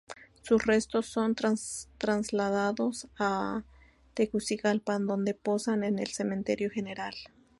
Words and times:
Sus 0.41 0.65
restos 0.65 1.05
son 1.05 1.35
trasladados 1.35 3.07
a 3.19 3.63
Tegucigalpa, 4.15 4.97
donde 4.97 5.35
posan 5.35 5.83
en 5.83 5.99
el 5.99 6.07
cementerio 6.07 6.71
general. 6.71 7.13